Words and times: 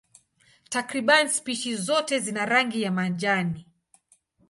Takriban 0.75 1.29
spishi 1.29 1.75
zote 1.75 2.19
zina 2.19 2.45
rangi 2.45 2.81
ya 2.81 2.91
majani. 2.91 3.65